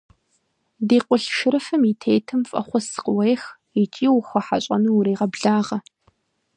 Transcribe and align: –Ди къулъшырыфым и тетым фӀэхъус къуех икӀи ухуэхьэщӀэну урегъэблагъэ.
–Ди 0.87 0.97
къулъшырыфым 1.05 1.81
и 1.91 1.93
тетым 2.01 2.41
фӀэхъус 2.49 2.87
къуех 3.03 3.43
икӀи 3.81 4.07
ухуэхьэщӀэну 4.17 4.93
урегъэблагъэ. 4.97 5.77